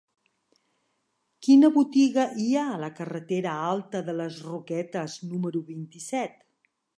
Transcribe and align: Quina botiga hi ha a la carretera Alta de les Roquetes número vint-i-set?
Quina 1.47 1.69
botiga 1.75 2.23
hi 2.43 2.47
ha 2.55 2.63
a 2.69 2.79
la 2.85 2.89
carretera 3.01 3.53
Alta 3.67 4.01
de 4.09 4.17
les 4.23 4.41
Roquetes 4.47 5.19
número 5.35 5.63
vint-i-set? 5.69 6.35